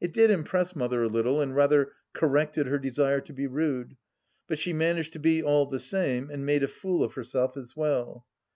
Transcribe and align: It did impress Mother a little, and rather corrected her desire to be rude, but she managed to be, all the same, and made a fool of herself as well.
It 0.00 0.12
did 0.12 0.32
impress 0.32 0.74
Mother 0.74 1.04
a 1.04 1.08
little, 1.08 1.40
and 1.40 1.54
rather 1.54 1.92
corrected 2.12 2.66
her 2.66 2.76
desire 2.76 3.20
to 3.20 3.32
be 3.32 3.46
rude, 3.46 3.96
but 4.48 4.58
she 4.58 4.72
managed 4.72 5.12
to 5.12 5.20
be, 5.20 5.44
all 5.44 5.64
the 5.64 5.78
same, 5.78 6.28
and 6.28 6.44
made 6.44 6.64
a 6.64 6.66
fool 6.66 7.04
of 7.04 7.14
herself 7.14 7.56
as 7.56 7.76
well. 7.76 8.26